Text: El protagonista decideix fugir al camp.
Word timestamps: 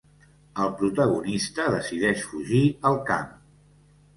El 0.63 0.71
protagonista 0.79 1.67
decideix 1.75 2.25
fugir 2.33 2.63
al 2.91 2.99
camp. 3.11 3.31